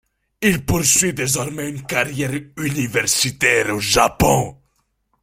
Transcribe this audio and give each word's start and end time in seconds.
Il 0.41 0.65
poursuit 0.65 1.13
désormais 1.13 1.69
une 1.69 1.85
carrière 1.85 2.31
universitaire 2.57 3.75
au 3.75 3.79
Japon. 3.79 4.57